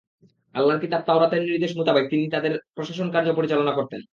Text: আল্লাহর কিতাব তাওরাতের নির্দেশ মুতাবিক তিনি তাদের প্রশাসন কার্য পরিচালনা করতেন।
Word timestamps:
আল্লাহর 0.55 0.81
কিতাব 0.81 1.01
তাওরাতের 1.05 1.41
নির্দেশ 1.41 1.71
মুতাবিক 1.77 2.05
তিনি 2.09 2.25
তাদের 2.29 2.53
প্রশাসন 2.75 3.07
কার্য 3.11 3.29
পরিচালনা 3.35 3.73
করতেন। 3.73 4.01